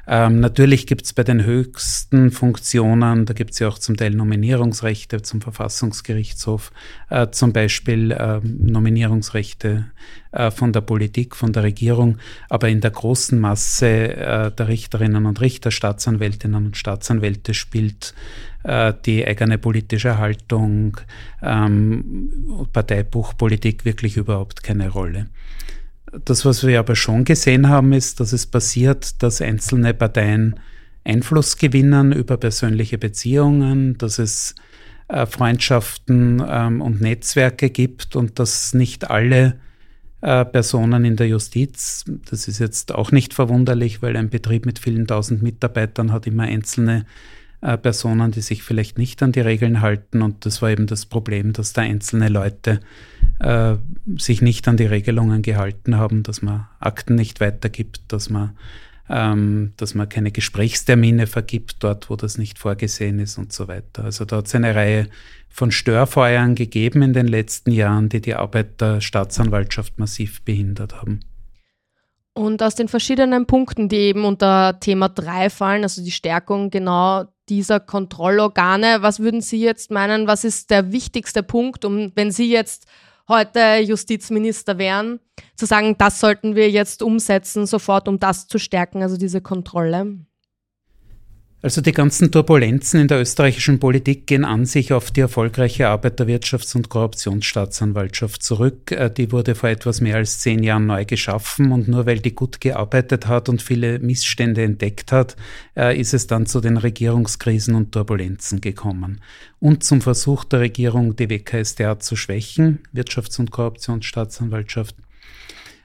Ähm, 0.06 0.40
natürlich 0.40 0.88
gibt 0.88 1.04
es 1.04 1.12
bei 1.12 1.22
den 1.22 1.44
höchsten 1.44 2.32
Funktionen, 2.32 3.26
da 3.26 3.32
gibt 3.32 3.52
es 3.52 3.60
ja 3.60 3.68
auch 3.68 3.78
zum 3.78 3.96
Teil 3.96 4.10
Nominierungsrechte 4.10 5.22
zum 5.22 5.40
Verfassungsgerichtshof, 5.40 6.72
äh, 7.10 7.28
zum 7.30 7.52
Beispiel 7.52 8.10
äh, 8.10 8.40
Nominierungsrechte 8.42 9.90
äh, 10.32 10.50
von 10.50 10.72
der 10.72 10.80
Politik, 10.80 11.36
von 11.36 11.52
der 11.52 11.62
Regierung, 11.62 12.18
aber 12.48 12.68
in 12.68 12.80
der 12.80 12.90
großen 12.90 13.38
Masse 13.38 13.86
äh, 13.86 14.50
der 14.50 14.66
Richterinnen 14.66 15.26
und 15.26 15.40
Richter, 15.40 15.70
Staatsanwältinnen 15.70 16.66
und 16.66 16.76
Staatsanwälte 16.76 17.54
spielt 17.54 18.14
äh, 18.62 18.92
die 19.06 19.26
eigene 19.26 19.58
politische 19.58 20.18
Haltung, 20.18 20.96
ähm, 21.42 22.66
Parteibuchpolitik 22.72 23.84
wirklich 23.84 24.16
überhaupt 24.16 24.62
keine 24.62 24.90
Rolle. 24.90 25.28
Das, 26.24 26.44
was 26.44 26.66
wir 26.66 26.78
aber 26.80 26.96
schon 26.96 27.24
gesehen 27.24 27.68
haben, 27.68 27.92
ist, 27.92 28.20
dass 28.20 28.32
es 28.32 28.46
passiert, 28.46 29.22
dass 29.22 29.40
einzelne 29.40 29.94
Parteien 29.94 30.58
Einfluss 31.04 31.56
gewinnen 31.56 32.12
über 32.12 32.36
persönliche 32.36 32.98
Beziehungen, 32.98 33.96
dass 33.96 34.18
es 34.18 34.54
äh, 35.08 35.26
Freundschaften 35.26 36.42
ähm, 36.46 36.80
und 36.80 37.00
Netzwerke 37.00 37.70
gibt 37.70 38.16
und 38.16 38.38
dass 38.38 38.74
nicht 38.74 39.10
alle 39.10 39.58
äh, 40.20 40.44
Personen 40.44 41.04
in 41.04 41.16
der 41.16 41.28
Justiz, 41.28 42.04
das 42.30 42.48
ist 42.48 42.58
jetzt 42.58 42.92
auch 42.94 43.10
nicht 43.10 43.32
verwunderlich, 43.32 44.02
weil 44.02 44.16
ein 44.16 44.28
Betrieb 44.28 44.66
mit 44.66 44.78
vielen 44.78 45.06
tausend 45.06 45.42
Mitarbeitern 45.42 46.12
hat 46.12 46.26
immer 46.26 46.42
einzelne 46.44 47.06
äh, 47.62 47.76
Personen, 47.76 48.30
die 48.30 48.40
sich 48.40 48.62
vielleicht 48.62 48.98
nicht 48.98 49.22
an 49.22 49.32
die 49.32 49.40
Regeln 49.40 49.80
halten. 49.80 50.22
Und 50.22 50.46
das 50.46 50.62
war 50.62 50.70
eben 50.70 50.86
das 50.86 51.06
Problem, 51.06 51.52
dass 51.52 51.72
da 51.72 51.82
einzelne 51.82 52.28
Leute 52.28 52.80
äh, 53.38 53.74
sich 54.16 54.40
nicht 54.40 54.66
an 54.68 54.76
die 54.76 54.86
Regelungen 54.86 55.42
gehalten 55.42 55.96
haben, 55.96 56.22
dass 56.22 56.42
man 56.42 56.68
Akten 56.78 57.14
nicht 57.14 57.40
weitergibt, 57.40 58.00
dass 58.08 58.30
man, 58.30 58.56
ähm, 59.08 59.72
dass 59.76 59.94
man 59.94 60.08
keine 60.08 60.30
Gesprächstermine 60.30 61.26
vergibt 61.26 61.76
dort, 61.80 62.08
wo 62.08 62.16
das 62.16 62.38
nicht 62.38 62.58
vorgesehen 62.58 63.18
ist 63.18 63.36
und 63.36 63.52
so 63.52 63.68
weiter. 63.68 64.04
Also 64.04 64.24
da 64.24 64.38
hat 64.38 64.46
es 64.46 64.54
eine 64.54 64.74
Reihe 64.74 65.08
von 65.50 65.70
Störfeuern 65.70 66.54
gegeben 66.54 67.02
in 67.02 67.12
den 67.12 67.26
letzten 67.26 67.72
Jahren, 67.72 68.08
die 68.08 68.20
die 68.20 68.36
Arbeit 68.36 68.80
der 68.80 69.00
Staatsanwaltschaft 69.00 69.98
massiv 69.98 70.42
behindert 70.42 70.94
haben. 70.94 71.20
Und 72.32 72.62
aus 72.62 72.76
den 72.76 72.88
verschiedenen 72.88 73.46
Punkten, 73.46 73.88
die 73.88 73.96
eben 73.96 74.24
unter 74.24 74.78
Thema 74.80 75.08
3 75.08 75.50
fallen, 75.50 75.82
also 75.82 76.02
die 76.02 76.12
Stärkung 76.12 76.70
genau 76.70 77.24
dieser 77.50 77.80
Kontrollorgane, 77.80 79.02
was 79.02 79.20
würden 79.20 79.42
Sie 79.42 79.60
jetzt 79.60 79.90
meinen, 79.90 80.26
was 80.26 80.44
ist 80.44 80.70
der 80.70 80.92
wichtigste 80.92 81.42
Punkt, 81.42 81.84
um, 81.84 82.12
wenn 82.14 82.30
Sie 82.30 82.50
jetzt 82.50 82.86
heute 83.28 83.78
Justizminister 83.82 84.78
wären, 84.78 85.20
zu 85.56 85.66
sagen, 85.66 85.96
das 85.98 86.20
sollten 86.20 86.54
wir 86.54 86.70
jetzt 86.70 87.02
umsetzen, 87.02 87.66
sofort, 87.66 88.08
um 88.08 88.18
das 88.18 88.46
zu 88.46 88.58
stärken, 88.58 89.02
also 89.02 89.16
diese 89.16 89.40
Kontrolle? 89.40 90.18
Also 91.62 91.82
die 91.82 91.92
ganzen 91.92 92.30
Turbulenzen 92.30 93.02
in 93.02 93.08
der 93.08 93.20
österreichischen 93.20 93.80
Politik 93.80 94.26
gehen 94.26 94.46
an 94.46 94.64
sich 94.64 94.94
auf 94.94 95.10
die 95.10 95.20
erfolgreiche 95.20 95.88
Arbeit 95.88 96.18
der 96.18 96.26
Wirtschafts- 96.26 96.74
und 96.74 96.88
Korruptionsstaatsanwaltschaft 96.88 98.42
zurück. 98.42 98.92
Äh, 98.92 99.10
die 99.10 99.30
wurde 99.30 99.54
vor 99.54 99.68
etwas 99.68 100.00
mehr 100.00 100.16
als 100.16 100.38
zehn 100.38 100.62
Jahren 100.62 100.86
neu 100.86 101.04
geschaffen 101.04 101.70
und 101.70 101.86
nur 101.86 102.06
weil 102.06 102.20
die 102.20 102.34
gut 102.34 102.62
gearbeitet 102.62 103.26
hat 103.26 103.50
und 103.50 103.60
viele 103.60 103.98
Missstände 103.98 104.62
entdeckt 104.62 105.12
hat, 105.12 105.36
äh, 105.76 106.00
ist 106.00 106.14
es 106.14 106.26
dann 106.26 106.46
zu 106.46 106.62
den 106.62 106.78
Regierungskrisen 106.78 107.74
und 107.74 107.92
Turbulenzen 107.92 108.62
gekommen. 108.62 109.20
Und 109.58 109.84
zum 109.84 110.00
Versuch 110.00 110.44
der 110.44 110.60
Regierung, 110.60 111.14
die 111.14 111.28
WKStA 111.28 112.00
zu 112.00 112.16
schwächen, 112.16 112.78
Wirtschafts- 112.94 113.38
und 113.38 113.50
Korruptionsstaatsanwaltschaft, 113.50 114.96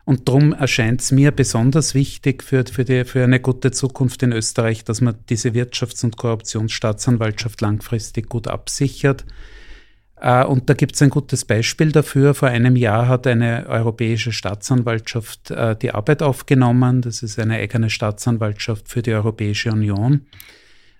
und 0.06 0.30
darum 0.30 0.54
erscheint 0.54 1.02
es 1.02 1.12
mir 1.12 1.32
besonders 1.32 1.96
wichtig 1.96 2.44
für, 2.44 2.64
für, 2.72 2.86
die, 2.86 3.06
für 3.06 3.24
eine 3.24 3.40
gute 3.40 3.72
Zukunft 3.72 4.22
in 4.22 4.34
Österreich, 4.34 4.84
dass 4.84 5.02
man 5.02 5.16
diese 5.30 5.50
Wirtschafts- 5.50 6.06
und 6.06 6.16
Korruptionsstaatsanwaltschaft 6.16 7.60
langfristig 7.62 8.30
gut 8.30 8.48
absichert. 8.48 9.26
Äh, 10.22 10.46
und 10.46 10.70
da 10.70 10.76
gibt 10.76 10.94
es 10.94 11.02
ein 11.02 11.10
gutes 11.10 11.44
Beispiel 11.46 11.92
dafür. 11.92 12.36
Vor 12.36 12.50
einem 12.50 12.76
Jahr 12.76 13.08
hat 13.08 13.26
eine 13.26 13.66
europäische 13.68 14.32
Staatsanwaltschaft 14.32 15.50
äh, 15.50 15.76
die 15.76 15.92
Arbeit 15.92 16.22
aufgenommen. 16.22 17.02
Das 17.02 17.24
ist 17.24 17.40
eine 17.40 17.56
eigene 17.56 17.90
Staatsanwaltschaft 17.90 18.88
für 18.88 19.02
die 19.02 19.14
Europäische 19.14 19.72
Union. 19.72 20.28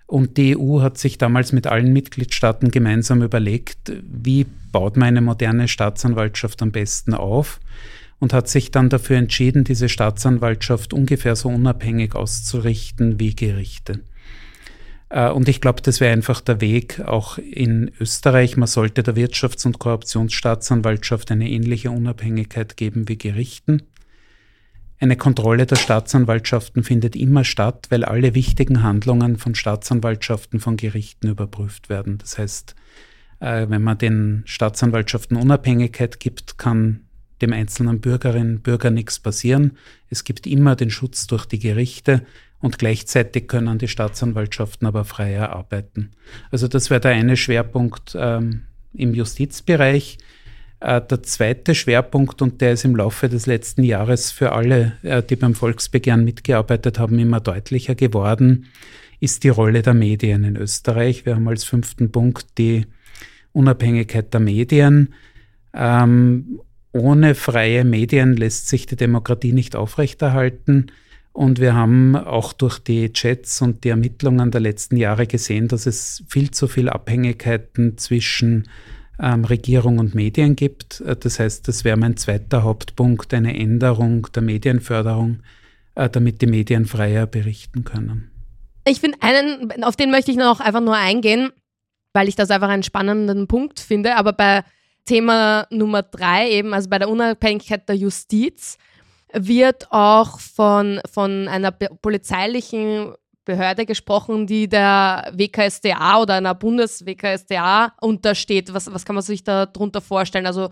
Und 0.08 0.36
die 0.36 0.58
EU 0.58 0.80
hat 0.82 0.98
sich 0.98 1.16
damals 1.16 1.52
mit 1.52 1.68
allen 1.68 1.92
Mitgliedstaaten 1.92 2.72
gemeinsam 2.72 3.22
überlegt, 3.22 3.92
wie 4.02 4.46
baut 4.72 4.96
man 4.96 5.08
eine 5.08 5.20
moderne 5.20 5.68
Staatsanwaltschaft 5.68 6.60
am 6.60 6.72
besten 6.72 7.14
auf 7.14 7.60
und 8.18 8.32
hat 8.32 8.48
sich 8.48 8.70
dann 8.70 8.88
dafür 8.88 9.16
entschieden, 9.16 9.64
diese 9.64 9.88
Staatsanwaltschaft 9.88 10.92
ungefähr 10.92 11.36
so 11.36 11.48
unabhängig 11.48 12.14
auszurichten 12.14 13.20
wie 13.20 13.34
Gerichte. 13.34 14.00
Äh, 15.08 15.30
und 15.30 15.48
ich 15.48 15.60
glaube, 15.60 15.82
das 15.82 16.00
wäre 16.00 16.12
einfach 16.12 16.40
der 16.40 16.60
Weg 16.60 17.00
auch 17.00 17.38
in 17.38 17.90
Österreich. 18.00 18.56
Man 18.56 18.66
sollte 18.66 19.02
der 19.02 19.14
Wirtschafts- 19.14 19.66
und 19.66 19.78
Korruptionsstaatsanwaltschaft 19.78 21.30
eine 21.30 21.48
ähnliche 21.48 21.90
Unabhängigkeit 21.90 22.76
geben 22.76 23.08
wie 23.08 23.18
Gerichten. 23.18 23.82
Eine 24.98 25.16
Kontrolle 25.16 25.66
der 25.66 25.76
Staatsanwaltschaften 25.76 26.82
findet 26.82 27.16
immer 27.16 27.44
statt, 27.44 27.86
weil 27.90 28.02
alle 28.02 28.34
wichtigen 28.34 28.82
Handlungen 28.82 29.36
von 29.36 29.54
Staatsanwaltschaften 29.54 30.58
von 30.58 30.78
Gerichten 30.78 31.28
überprüft 31.28 31.90
werden. 31.90 32.16
Das 32.16 32.38
heißt, 32.38 32.74
äh, 33.40 33.66
wenn 33.68 33.82
man 33.82 33.98
den 33.98 34.42
Staatsanwaltschaften 34.46 35.36
Unabhängigkeit 35.36 36.18
gibt, 36.18 36.56
kann 36.56 37.05
dem 37.40 37.52
einzelnen 37.52 38.00
Bürgerinnen 38.00 38.56
und 38.56 38.62
Bürger 38.62 38.90
nichts 38.90 39.18
passieren. 39.18 39.72
Es 40.10 40.24
gibt 40.24 40.46
immer 40.46 40.76
den 40.76 40.90
Schutz 40.90 41.26
durch 41.26 41.46
die 41.46 41.58
Gerichte 41.58 42.22
und 42.60 42.78
gleichzeitig 42.78 43.48
können 43.48 43.78
die 43.78 43.88
Staatsanwaltschaften 43.88 44.86
aber 44.86 45.04
freier 45.04 45.50
arbeiten. 45.50 46.10
Also 46.50 46.68
das 46.68 46.90
wäre 46.90 47.00
der 47.00 47.12
eine 47.12 47.36
Schwerpunkt 47.36 48.16
ähm, 48.18 48.62
im 48.94 49.14
Justizbereich. 49.14 50.18
Äh, 50.80 51.00
der 51.02 51.22
zweite 51.22 51.74
Schwerpunkt, 51.74 52.42
und 52.42 52.60
der 52.60 52.72
ist 52.72 52.84
im 52.84 52.96
Laufe 52.96 53.28
des 53.28 53.46
letzten 53.46 53.82
Jahres 53.82 54.30
für 54.30 54.52
alle, 54.52 54.92
äh, 55.02 55.22
die 55.22 55.36
beim 55.36 55.54
Volksbegehren 55.54 56.24
mitgearbeitet 56.24 56.98
haben, 56.98 57.18
immer 57.18 57.40
deutlicher 57.40 57.94
geworden, 57.94 58.66
ist 59.20 59.44
die 59.44 59.48
Rolle 59.48 59.82
der 59.82 59.94
Medien 59.94 60.44
in 60.44 60.56
Österreich. 60.56 61.24
Wir 61.24 61.36
haben 61.36 61.48
als 61.48 61.64
fünften 61.64 62.12
Punkt 62.12 62.58
die 62.58 62.86
Unabhängigkeit 63.52 64.32
der 64.34 64.40
Medien. 64.40 65.14
Ähm, 65.72 66.60
ohne 66.96 67.34
freie 67.34 67.84
Medien 67.84 68.36
lässt 68.36 68.68
sich 68.68 68.86
die 68.86 68.96
Demokratie 68.96 69.52
nicht 69.52 69.76
aufrechterhalten. 69.76 70.86
Und 71.32 71.60
wir 71.60 71.74
haben 71.74 72.16
auch 72.16 72.54
durch 72.54 72.78
die 72.78 73.12
Chats 73.12 73.60
und 73.60 73.84
die 73.84 73.90
Ermittlungen 73.90 74.50
der 74.50 74.62
letzten 74.62 74.96
Jahre 74.96 75.26
gesehen, 75.26 75.68
dass 75.68 75.84
es 75.84 76.24
viel 76.28 76.50
zu 76.50 76.66
viele 76.66 76.94
Abhängigkeiten 76.94 77.98
zwischen 77.98 78.68
ähm, 79.20 79.44
Regierung 79.44 79.98
und 79.98 80.14
Medien 80.14 80.56
gibt. 80.56 81.02
Äh, 81.02 81.16
das 81.16 81.38
heißt, 81.38 81.68
das 81.68 81.84
wäre 81.84 81.98
mein 81.98 82.16
zweiter 82.16 82.62
Hauptpunkt, 82.62 83.34
eine 83.34 83.54
Änderung 83.54 84.28
der 84.34 84.42
Medienförderung, 84.42 85.40
äh, 85.94 86.08
damit 86.08 86.40
die 86.40 86.46
Medien 86.46 86.86
freier 86.86 87.26
berichten 87.26 87.84
können. 87.84 88.30
Ich 88.86 89.00
finde 89.00 89.18
einen, 89.20 89.84
auf 89.84 89.96
den 89.96 90.10
möchte 90.10 90.30
ich 90.30 90.36
noch 90.36 90.60
einfach 90.60 90.80
nur 90.80 90.96
eingehen, 90.96 91.50
weil 92.14 92.28
ich 92.28 92.36
das 92.36 92.50
einfach 92.50 92.68
einen 92.68 92.82
spannenden 92.82 93.46
Punkt 93.46 93.80
finde. 93.80 94.16
Aber 94.16 94.32
bei 94.32 94.64
Thema 95.06 95.66
Nummer 95.70 96.02
drei 96.02 96.50
eben, 96.50 96.74
also 96.74 96.90
bei 96.90 96.98
der 96.98 97.08
Unabhängigkeit 97.08 97.88
der 97.88 97.96
Justiz, 97.96 98.76
wird 99.32 99.90
auch 99.90 100.38
von, 100.38 101.00
von 101.10 101.48
einer 101.48 101.72
polizeilichen 101.72 103.14
Behörde 103.44 103.86
gesprochen, 103.86 104.46
die 104.46 104.68
der 104.68 105.32
WKSDA 105.32 106.20
oder 106.20 106.34
einer 106.34 106.54
Bundes-WKSDA 106.54 107.94
untersteht. 108.00 108.74
Was, 108.74 108.92
was 108.92 109.04
kann 109.04 109.14
man 109.14 109.22
sich 109.22 109.44
da 109.44 109.66
drunter 109.66 110.00
vorstellen? 110.00 110.46
Also 110.46 110.70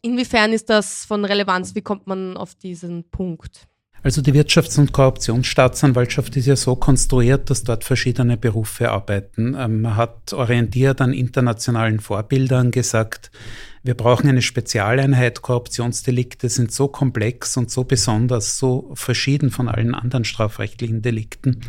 inwiefern 0.00 0.52
ist 0.52 0.70
das 0.70 1.04
von 1.04 1.24
Relevanz? 1.24 1.74
Wie 1.74 1.82
kommt 1.82 2.06
man 2.06 2.36
auf 2.36 2.54
diesen 2.54 3.10
Punkt? 3.10 3.66
Also 4.04 4.20
die 4.20 4.32
Wirtschafts- 4.32 4.78
und 4.80 4.92
Korruptionsstaatsanwaltschaft 4.92 6.36
ist 6.36 6.46
ja 6.46 6.56
so 6.56 6.74
konstruiert, 6.74 7.50
dass 7.50 7.62
dort 7.62 7.84
verschiedene 7.84 8.36
Berufe 8.36 8.90
arbeiten. 8.90 9.56
Ähm, 9.56 9.82
man 9.82 9.96
hat 9.96 10.32
orientiert 10.32 11.00
an 11.00 11.12
internationalen 11.12 12.00
Vorbildern 12.00 12.72
gesagt, 12.72 13.30
wir 13.84 13.94
brauchen 13.94 14.28
eine 14.28 14.42
Spezialeinheit. 14.42 15.42
Korruptionsdelikte 15.42 16.48
sind 16.48 16.72
so 16.72 16.88
komplex 16.88 17.56
und 17.56 17.70
so 17.70 17.84
besonders, 17.84 18.58
so 18.58 18.90
verschieden 18.94 19.50
von 19.50 19.68
allen 19.68 19.94
anderen 19.94 20.24
strafrechtlichen 20.24 21.02
Delikten, 21.02 21.60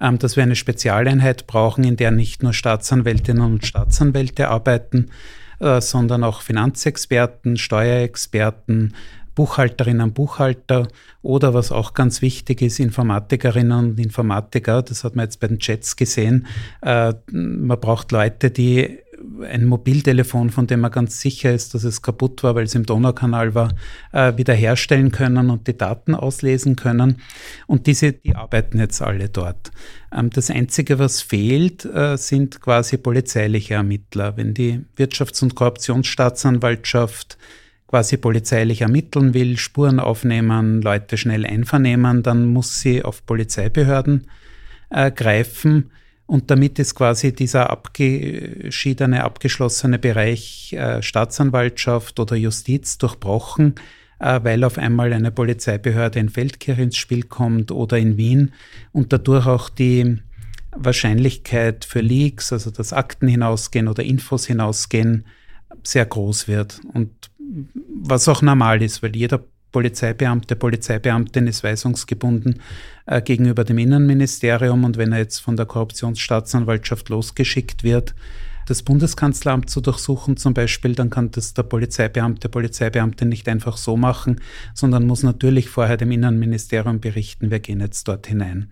ähm, 0.00 0.20
dass 0.20 0.36
wir 0.36 0.44
eine 0.44 0.56
Spezialeinheit 0.56 1.48
brauchen, 1.48 1.82
in 1.82 1.96
der 1.96 2.12
nicht 2.12 2.44
nur 2.44 2.52
Staatsanwältinnen 2.52 3.42
und 3.42 3.66
Staatsanwälte 3.66 4.48
arbeiten, 4.48 5.10
äh, 5.58 5.80
sondern 5.80 6.22
auch 6.22 6.42
Finanzexperten, 6.42 7.56
Steuerexperten, 7.56 8.94
Buchhalterinnen, 9.34 10.12
Buchhalter 10.12 10.88
oder 11.22 11.54
was 11.54 11.72
auch 11.72 11.94
ganz 11.94 12.22
wichtig 12.22 12.62
ist, 12.62 12.80
Informatikerinnen 12.80 13.90
und 13.90 14.00
Informatiker. 14.00 14.82
Das 14.82 15.04
hat 15.04 15.16
man 15.16 15.24
jetzt 15.24 15.40
bei 15.40 15.48
den 15.48 15.58
Chats 15.58 15.96
gesehen. 15.96 16.46
Äh, 16.82 17.14
man 17.30 17.80
braucht 17.80 18.12
Leute, 18.12 18.50
die 18.50 18.98
ein 19.42 19.66
Mobiltelefon, 19.66 20.50
von 20.50 20.66
dem 20.66 20.80
man 20.80 20.90
ganz 20.90 21.20
sicher 21.20 21.52
ist, 21.52 21.74
dass 21.74 21.84
es 21.84 22.02
kaputt 22.02 22.42
war, 22.42 22.54
weil 22.54 22.64
es 22.64 22.74
im 22.74 22.86
Donaukanal 22.86 23.54
war, 23.54 23.72
äh, 24.12 24.36
wiederherstellen 24.36 25.12
können 25.12 25.50
und 25.50 25.66
die 25.66 25.76
Daten 25.76 26.14
auslesen 26.14 26.76
können. 26.76 27.20
Und 27.66 27.86
diese, 27.86 28.12
die 28.12 28.34
arbeiten 28.34 28.78
jetzt 28.78 29.00
alle 29.02 29.28
dort. 29.28 29.70
Ähm, 30.12 30.30
das 30.30 30.50
Einzige, 30.50 30.98
was 30.98 31.22
fehlt, 31.22 31.84
äh, 31.84 32.16
sind 32.16 32.60
quasi 32.60 32.96
polizeiliche 32.96 33.74
Ermittler. 33.74 34.36
Wenn 34.36 34.54
die 34.54 34.84
Wirtschafts- 34.96 35.42
und 35.42 35.54
Korruptionsstaatsanwaltschaft 35.54 37.38
quasi 37.92 38.16
polizeilich 38.16 38.80
ermitteln 38.80 39.34
will, 39.34 39.58
Spuren 39.58 40.00
aufnehmen, 40.00 40.80
Leute 40.80 41.18
schnell 41.18 41.44
einvernehmen, 41.44 42.22
dann 42.22 42.46
muss 42.46 42.80
sie 42.80 43.04
auf 43.04 43.26
Polizeibehörden 43.26 44.28
äh, 44.88 45.10
greifen. 45.10 45.90
Und 46.24 46.50
damit 46.50 46.78
ist 46.78 46.94
quasi 46.94 47.34
dieser 47.34 47.68
abgeschiedene, 47.68 49.22
abgeschlossene 49.22 49.98
Bereich 49.98 50.72
äh, 50.72 51.02
Staatsanwaltschaft 51.02 52.18
oder 52.18 52.34
Justiz 52.34 52.96
durchbrochen. 52.96 53.74
äh, 54.20 54.40
weil 54.42 54.64
auf 54.64 54.78
einmal 54.78 55.12
eine 55.12 55.30
Polizeibehörde 55.30 56.18
in 56.18 56.30
Feldkirch 56.30 56.78
ins 56.78 56.96
Spiel 56.96 57.24
kommt 57.24 57.70
oder 57.72 57.98
in 57.98 58.16
Wien 58.16 58.52
und 58.92 59.12
dadurch 59.12 59.46
auch 59.46 59.68
die 59.68 60.16
Wahrscheinlichkeit 60.74 61.84
für 61.84 62.00
Leaks, 62.00 62.54
also 62.54 62.70
dass 62.70 62.94
Akten 62.94 63.28
hinausgehen 63.28 63.88
oder 63.88 64.02
Infos 64.02 64.46
hinausgehen, 64.46 65.26
sehr 65.82 66.06
groß 66.06 66.48
wird. 66.48 66.80
Und 66.92 67.10
was 68.02 68.28
auch 68.28 68.42
normal 68.42 68.82
ist, 68.82 69.02
weil 69.02 69.14
jeder 69.16 69.44
Polizeibeamte, 69.72 70.54
Polizeibeamtin 70.54 71.46
ist 71.46 71.64
weisungsgebunden 71.64 72.60
äh, 73.06 73.22
gegenüber 73.22 73.64
dem 73.64 73.78
Innenministerium 73.78 74.84
und 74.84 74.98
wenn 74.98 75.12
er 75.12 75.18
jetzt 75.18 75.38
von 75.38 75.56
der 75.56 75.66
Korruptionsstaatsanwaltschaft 75.66 77.08
losgeschickt 77.08 77.82
wird, 77.82 78.14
das 78.66 78.82
Bundeskanzleramt 78.82 79.68
zu 79.68 79.80
durchsuchen 79.80 80.36
zum 80.36 80.54
Beispiel, 80.54 80.94
dann 80.94 81.10
kann 81.10 81.30
das 81.30 81.54
der 81.54 81.64
Polizeibeamte, 81.64 82.48
Polizeibeamte 82.48 83.24
nicht 83.24 83.48
einfach 83.48 83.76
so 83.76 83.96
machen, 83.96 84.40
sondern 84.74 85.06
muss 85.06 85.22
natürlich 85.22 85.68
vorher 85.68 85.96
dem 85.96 86.12
Innenministerium 86.12 87.00
berichten, 87.00 87.50
wir 87.50 87.60
gehen 87.60 87.80
jetzt 87.80 88.06
dort 88.06 88.26
hinein. 88.26 88.68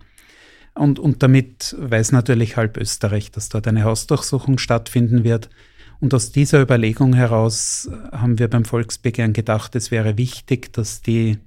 Und, 0.73 0.99
und 0.99 1.21
damit 1.21 1.75
weiß 1.77 2.13
natürlich 2.13 2.55
halb 2.55 2.77
Österreich, 2.77 3.31
dass 3.31 3.49
dort 3.49 3.67
eine 3.67 3.83
Hausdurchsuchung 3.83 4.57
stattfinden 4.57 5.25
wird. 5.25 5.49
Und 6.01 6.15
aus 6.15 6.31
dieser 6.31 6.59
Überlegung 6.59 7.13
heraus 7.13 7.89
haben 8.11 8.39
wir 8.39 8.47
beim 8.47 8.65
Volksbegehren 8.65 9.33
gedacht, 9.33 9.75
es 9.75 9.91
wäre 9.91 10.17
wichtig, 10.17 10.73
dass 10.73 11.03
die 11.03 11.37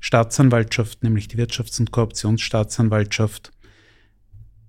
Staatsanwaltschaft, 0.00 1.04
nämlich 1.04 1.28
die 1.28 1.38
Wirtschafts- 1.38 1.78
und 1.78 1.92
Korruptionsstaatsanwaltschaft, 1.92 3.52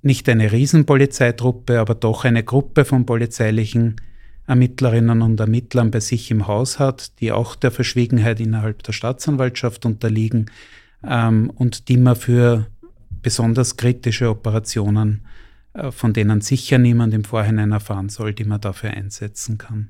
nicht 0.04 0.30
eine 0.30 0.52
Riesenpolizeitruppe, 0.52 1.80
aber 1.80 1.96
doch 1.96 2.24
eine 2.24 2.44
Gruppe 2.44 2.86
von 2.86 3.08
polizeilichen 3.08 3.96
Ermittlerinnen 4.46 5.24
und 5.24 5.40
Ermittlern 5.40 5.90
bei 5.90 6.02
sich 6.02 6.30
im 6.30 6.46
Haus 6.46 6.78
hat, 6.78 7.20
die 7.20 7.32
auch 7.32 7.56
der 7.56 7.72
Verschwiegenheit 7.72 8.40
innerhalb 8.40 8.84
der 8.84 8.94
Staatsanwaltschaft 8.94 9.88
unterliegen 9.88 10.52
ähm, 11.04 11.50
und 11.50 11.90
die 11.90 11.98
man 11.98 12.16
für 12.16 12.68
besonders 13.24 13.76
kritische 13.76 14.30
Operationen, 14.30 15.22
äh, 15.24 15.35
von 15.92 16.14
denen 16.14 16.42
sicher 16.42 16.78
niemand 16.78 17.14
im 17.14 17.24
Vorhinein 17.24 17.72
erfahren 17.72 18.10
soll, 18.10 18.34
die 18.34 18.46
man 18.46 18.62
dafür 18.62 18.92
einsetzen 18.92 19.58
kann. 19.58 19.90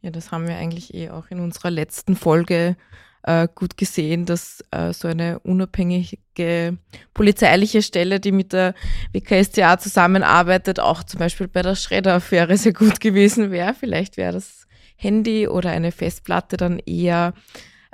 Ja, 0.00 0.10
das 0.10 0.32
haben 0.32 0.48
wir 0.48 0.56
eigentlich 0.56 0.94
eh 0.94 1.10
auch 1.10 1.26
in 1.30 1.40
unserer 1.40 1.70
letzten 1.70 2.16
Folge 2.16 2.76
äh, 3.22 3.46
gut 3.54 3.76
gesehen, 3.76 4.26
dass 4.26 4.64
äh, 4.72 4.92
so 4.92 5.08
eine 5.08 5.38
unabhängige 5.40 6.76
polizeiliche 7.14 7.82
Stelle, 7.82 8.18
die 8.18 8.32
mit 8.32 8.52
der 8.52 8.74
WKStA 9.12 9.78
zusammenarbeitet, 9.78 10.80
auch 10.80 11.04
zum 11.04 11.20
Beispiel 11.20 11.48
bei 11.48 11.62
der 11.62 11.76
Schredder-Affäre 11.76 12.56
sehr 12.56 12.72
gut 12.72 13.00
gewesen 13.00 13.50
wäre. 13.52 13.74
Vielleicht 13.74 14.16
wäre 14.16 14.32
das 14.32 14.66
Handy 14.96 15.48
oder 15.48 15.70
eine 15.70 15.92
Festplatte 15.92 16.56
dann 16.56 16.78
eher 16.80 17.34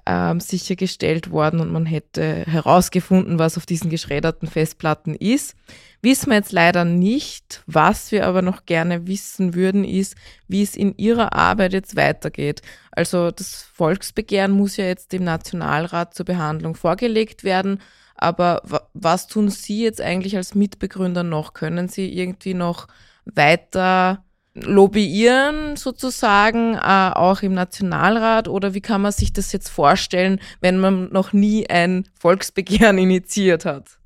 ähm, 0.09 0.41
sichergestellt 0.41 1.31
worden 1.31 1.61
und 1.61 1.71
man 1.71 1.85
hätte 1.85 2.45
herausgefunden, 2.47 3.39
was 3.39 3.59
auf 3.59 3.67
diesen 3.67 3.91
geschredderten 3.91 4.49
Festplatten 4.49 5.15
ist. 5.15 5.55
Wissen 6.01 6.31
wir 6.31 6.37
jetzt 6.37 6.53
leider 6.53 6.87
nicht. 6.87 7.63
Was 7.67 8.11
wir 8.11 8.27
aber 8.27 8.41
noch 8.41 8.65
gerne 8.65 9.07
wissen 9.07 9.55
würden, 9.55 9.85
ist, 9.85 10.17
wie 10.47 10.63
es 10.63 10.77
in 10.77 10.97
Ihrer 10.97 11.35
Arbeit 11.35 11.75
jetzt 11.75 11.95
weitergeht. 11.95 12.63
Also 12.91 13.31
das 13.31 13.65
Volksbegehren 13.75 14.53
muss 14.53 14.79
ja 14.79 14.87
jetzt 14.87 15.13
dem 15.13 15.25
Nationalrat 15.25 16.15
zur 16.15 16.25
Behandlung 16.25 16.75
vorgelegt 16.75 17.45
werden. 17.45 17.81
Aber 18.15 18.63
was 18.95 19.27
tun 19.27 19.51
Sie 19.51 19.83
jetzt 19.85 20.01
eigentlich 20.01 20.37
als 20.37 20.55
Mitbegründer 20.55 21.23
noch? 21.23 21.53
Können 21.53 21.89
Sie 21.89 22.11
irgendwie 22.11 22.55
noch 22.55 22.89
weiter 23.27 24.25
lobbyieren 24.63 25.77
sozusagen, 25.77 26.75
äh, 26.75 27.11
auch 27.15 27.43
im 27.43 27.55
Nationalrat? 27.55 28.49
Oder 28.49 28.75
wie 28.75 28.81
kann 28.81 29.03
man 29.03 29.13
sich 29.13 29.33
das 29.33 29.53
jetzt 29.53 29.69
vorstellen, 29.69 30.41
wenn 30.61 30.79
man 30.79 31.11
noch 31.11 31.33
nie 31.33 31.69
ein 31.69 32.05
Volksbegehren 32.19 32.99
initiiert 32.99 33.65
hat? 33.65 33.99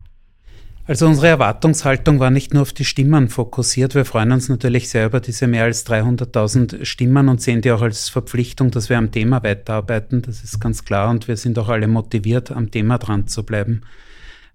Also 0.84 1.06
unsere 1.06 1.28
Erwartungshaltung 1.28 2.18
war 2.18 2.30
nicht 2.30 2.52
nur 2.52 2.62
auf 2.62 2.72
die 2.72 2.84
Stimmen 2.84 3.28
fokussiert. 3.28 3.94
Wir 3.94 4.04
freuen 4.04 4.32
uns 4.32 4.48
natürlich 4.48 4.88
sehr 4.88 5.06
über 5.06 5.20
diese 5.20 5.46
mehr 5.46 5.64
als 5.64 5.86
300.000 5.86 6.84
Stimmen 6.84 7.28
und 7.28 7.40
sehen 7.40 7.60
die 7.62 7.70
auch 7.70 7.82
als 7.82 8.08
Verpflichtung, 8.08 8.72
dass 8.72 8.90
wir 8.90 8.98
am 8.98 9.12
Thema 9.12 9.44
weiterarbeiten. 9.44 10.22
Das 10.22 10.42
ist 10.42 10.58
ganz 10.58 10.84
klar 10.84 11.08
und 11.10 11.28
wir 11.28 11.36
sind 11.36 11.56
auch 11.58 11.68
alle 11.68 11.86
motiviert, 11.86 12.50
am 12.50 12.72
Thema 12.72 12.98
dran 12.98 13.28
zu 13.28 13.44
bleiben. 13.44 13.82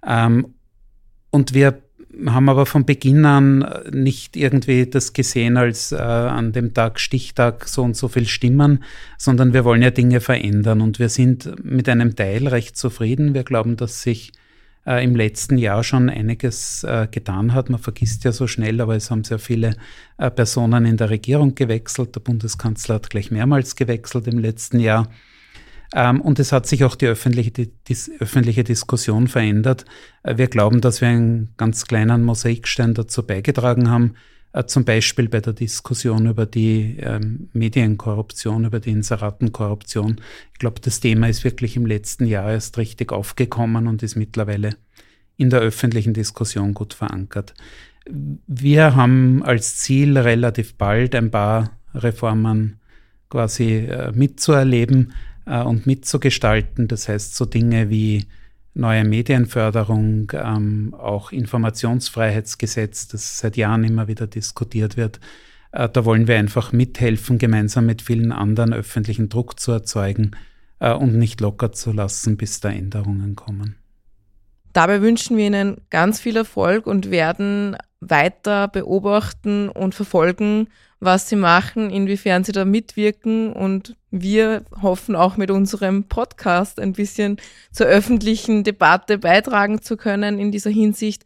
Ähm, 0.06 0.54
und 1.32 1.54
wir 1.54 1.82
haben 2.26 2.50
aber 2.50 2.66
von 2.66 2.86
Beginn 2.86 3.26
an 3.26 3.68
nicht 3.92 4.36
irgendwie 4.36 4.86
das 4.88 5.14
gesehen 5.14 5.58
als 5.58 5.92
äh, 5.92 5.98
an 5.98 6.52
dem 6.52 6.74
Tag 6.74 7.00
Stichtag 7.00 7.68
so 7.68 7.84
und 7.84 7.96
so 7.96 8.08
viel 8.08 8.28
Stimmen, 8.28 8.84
sondern 9.18 9.54
wir 9.54 9.66
wollen 9.66 9.82
ja 9.82 9.92
Dinge 9.92 10.20
verändern 10.20 10.82
und 10.82 11.00
wir 11.00 11.10
sind 11.10 11.64
mit 11.64 11.88
einem 11.90 12.16
Teil 12.16 12.48
recht 12.48 12.78
zufrieden. 12.78 13.34
Wir 13.34 13.44
glauben, 13.44 13.78
dass 13.78 14.02
sich 14.02 14.32
äh, 14.88 15.04
im 15.04 15.16
letzten 15.16 15.58
Jahr 15.58 15.84
schon 15.84 16.10
einiges 16.10 16.84
äh, 16.84 17.08
getan 17.12 17.54
hat. 17.54 17.70
Man 17.70 17.80
vergisst 17.80 18.24
ja 18.24 18.32
so 18.32 18.48
schnell, 18.48 18.82
aber 18.82 18.96
es 18.96 19.12
haben 19.12 19.24
sehr 19.24 19.40
viele 19.40 19.76
äh, 20.18 20.32
Personen 20.32 20.86
in 20.86 20.98
der 20.98 21.10
Regierung 21.10 21.56
gewechselt. 21.56 22.16
Der 22.16 22.22
Bundeskanzler 22.22 22.96
hat 22.96 23.10
gleich 23.10 23.30
mehrmals 23.30 23.76
gewechselt 23.76 24.28
im 24.28 24.40
letzten 24.40 24.80
Jahr. 24.80 25.10
Ähm, 25.96 26.22
und 26.22 26.40
es 26.40 26.52
hat 26.52 26.68
sich 26.68 26.84
auch 26.84 26.96
die 26.96 27.08
öffentliche, 27.08 27.52
die, 27.52 27.72
die 27.88 27.98
öffentliche 28.20 28.64
Diskussion 28.64 29.28
verändert. 29.28 29.86
Äh, 30.24 30.38
wir 30.38 30.48
glauben, 30.48 30.82
dass 30.82 31.02
wir 31.02 31.08
einen 31.08 31.50
ganz 31.58 31.86
kleinen 31.86 32.24
Mosaikstein 32.24 32.94
dazu 32.94 33.26
beigetragen 33.26 33.90
haben, 33.90 34.16
äh, 34.54 34.66
zum 34.66 34.84
Beispiel 34.86 35.30
bei 35.30 35.40
der 35.40 35.54
Diskussion 35.54 36.28
über 36.28 36.46
die 36.46 36.98
ähm, 37.00 37.50
Medienkorruption, 37.54 38.66
über 38.66 38.80
die 38.80 38.92
Inseratenkorruption. 38.92 40.20
Ich 40.54 40.60
glaube, 40.60 40.82
das 40.82 41.00
Thema 41.00 41.30
ist 41.30 41.44
wirklich 41.44 41.78
im 41.78 41.86
letzten 41.86 42.26
Jahr 42.26 42.52
erst 42.52 42.78
richtig 42.78 43.12
aufgekommen 43.12 43.88
und 43.88 44.04
ist 44.04 44.16
mittlerweile 44.16 44.76
in 45.38 45.50
der 45.50 45.60
öffentlichen 45.60 46.14
Diskussion 46.14 46.74
gut 46.74 46.94
verankert. 46.94 47.54
Wir 48.48 48.96
haben 48.96 49.44
als 49.44 49.78
Ziel 49.78 50.18
relativ 50.18 50.76
bald 50.76 51.14
ein 51.14 51.30
paar 51.30 51.72
Reformen 51.94 52.80
quasi 53.30 53.86
äh, 53.86 54.12
mitzuerleben 54.14 55.14
äh, 55.48 55.62
und 55.62 55.86
mitzugestalten. 55.88 56.88
Das 56.88 57.08
heißt, 57.08 57.36
so 57.36 57.46
Dinge 57.46 57.90
wie 57.90 58.26
neue 58.74 59.04
Medienförderung, 59.04 60.32
ähm, 60.34 60.94
auch 60.98 61.32
Informationsfreiheitsgesetz, 61.32 63.08
das 63.08 63.40
seit 63.40 63.58
Jahren 63.58 63.84
immer 63.84 64.08
wieder 64.08 64.28
diskutiert 64.28 64.98
wird. 64.98 65.20
Äh, 65.72 65.90
da 65.90 66.06
wollen 66.06 66.28
wir 66.28 66.38
einfach 66.38 66.72
mithelfen, 66.72 67.38
gemeinsam 67.38 67.86
mit 67.86 68.02
vielen 68.02 68.32
anderen 68.32 68.74
öffentlichen 68.74 69.30
Druck 69.30 69.60
zu 69.60 69.72
erzeugen 69.72 70.32
äh, 70.80 70.94
und 70.94 71.18
nicht 71.18 71.42
locker 71.42 71.72
zu 71.72 71.92
lassen, 71.92 72.38
bis 72.38 72.60
da 72.60 72.70
Änderungen 72.70 73.36
kommen. 73.36 73.76
Dabei 74.74 75.02
wünschen 75.02 75.38
wir 75.38 75.48
Ihnen 75.48 75.78
ganz 75.90 76.20
viel 76.20 76.38
Erfolg 76.38 76.86
und 76.86 77.10
werden 77.10 77.76
weiter 78.00 78.68
beobachten 78.68 79.70
und 79.70 79.96
verfolgen, 79.96 80.68
was 81.00 81.30
Sie 81.30 81.36
machen, 81.36 81.90
inwiefern 81.90 82.44
Sie 82.44 82.52
da 82.52 82.64
mitwirken. 82.64 83.54
Und 83.54 83.96
wir 84.22 84.64
hoffen 84.82 85.16
auch 85.16 85.38
mit 85.38 85.52
unserem 85.52 86.06
Podcast 86.06 86.80
ein 86.80 86.94
bisschen 86.94 87.38
zur 87.72 87.88
öffentlichen 87.88 88.64
Debatte 88.64 89.18
beitragen 89.18 89.82
zu 89.82 89.98
können 89.98 90.40
in 90.40 90.52
dieser 90.52 90.70
Hinsicht. 90.70 91.24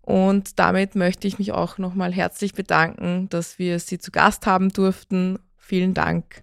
Und 0.00 0.58
damit 0.58 0.94
möchte 0.94 1.28
ich 1.28 1.38
mich 1.38 1.52
auch 1.52 1.78
nochmal 1.78 2.12
herzlich 2.12 2.54
bedanken, 2.54 3.28
dass 3.30 3.58
wir 3.58 3.78
Sie 3.78 3.98
zu 3.98 4.10
Gast 4.10 4.46
haben 4.46 4.70
durften. 4.70 5.38
Vielen 5.58 5.94
Dank. 5.94 6.42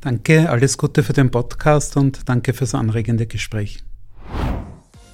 Danke, 0.00 0.48
alles 0.48 0.78
Gute 0.78 1.02
für 1.02 1.12
den 1.12 1.30
Podcast 1.30 1.96
und 1.96 2.28
danke 2.28 2.54
fürs 2.54 2.74
anregende 2.74 3.26
Gespräch. 3.26 3.84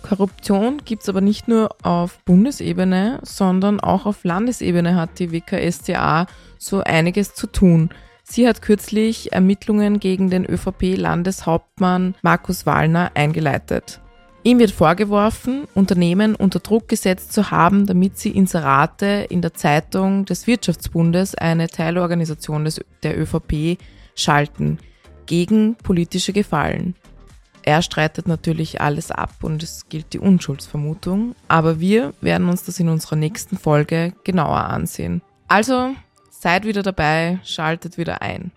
Korruption 0.03 0.83
gibt 0.85 1.03
es 1.03 1.09
aber 1.09 1.21
nicht 1.21 1.49
nur 1.49 1.71
auf 1.83 2.19
Bundesebene, 2.25 3.21
sondern 3.23 3.81
auch 3.81 4.05
auf 4.05 4.25
Landesebene 4.25 4.95
hat 4.95 5.19
die 5.19 5.33
WKStA 5.33 6.27
so 6.59 6.83
einiges 6.83 7.35
zu 7.35 7.47
tun. 7.47 7.91
Sie 8.23 8.47
hat 8.49 8.63
kürzlich 8.63 9.33
Ermittlungen 9.33 10.01
gegen 10.01 10.31
den 10.31 10.45
ÖVP-Landeshauptmann 10.49 12.15
Markus 12.23 12.67
Wallner 12.67 13.11
eingeleitet. 13.15 14.01
Ihm 14.45 14.59
wird 14.59 14.73
vorgeworfen, 14.73 15.69
Unternehmen 15.75 16.35
unter 16.35 16.59
Druck 16.59 16.89
gesetzt 16.89 17.33
zu 17.33 17.53
haben, 17.53 17.87
damit 17.87 18.19
sie 18.19 18.31
Inserate 18.31 19.27
in 19.29 19.41
der 19.41 19.55
Zeitung 19.55 20.25
des 20.25 20.49
Wirtschaftsbundes, 20.49 21.37
eine 21.37 21.69
Teilorganisation 21.69 22.65
des, 22.65 22.81
der 23.05 23.21
ÖVP, 23.21 23.79
schalten, 24.17 24.79
gegen 25.27 25.77
politische 25.77 26.33
Gefallen. 26.33 26.97
Er 27.63 27.83
streitet 27.83 28.27
natürlich 28.27 28.81
alles 28.81 29.13
ab 29.13 29.31
und 29.43 29.63
es 29.63 29.89
gilt 29.89 30.13
die 30.13 30.19
Unschuldsvermutung, 30.19 31.37
aber 31.47 31.79
wir 31.79 32.13
werden 32.21 32.49
uns 32.49 32.65
das 32.65 32.81
in 32.81 32.89
unserer 32.89 33.15
nächsten 33.15 33.57
Folge 33.57 34.13
genauer 34.25 34.65
ansehen. 34.65 35.23
Also 35.47 35.91
seid 36.43 36.65
wieder 36.65 36.83
dabei, 36.83 37.39
schaltet 37.45 37.99
wieder 37.99 38.21
ein. 38.21 38.51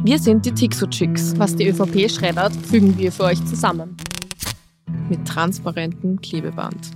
Wir 0.00 0.20
sind 0.20 0.46
die 0.46 0.52
Tixo-Chicks. 0.52 1.36
Was 1.36 1.56
die 1.56 1.66
ÖVP 1.66 2.08
schreddert, 2.08 2.54
fügen 2.54 2.96
wir 2.96 3.10
für 3.10 3.24
euch 3.24 3.44
zusammen. 3.44 3.96
Mit 5.08 5.26
transparentem 5.26 6.20
Klebeband. 6.20 6.92